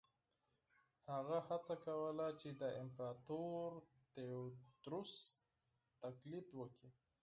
[1.11, 3.69] هغه هڅه کوله چې د امپراتور
[4.13, 5.13] تیوودروس
[6.01, 6.89] تقلید وکړي.